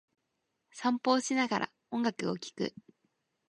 [0.71, 2.73] 散歩をしながら、音楽を聴く。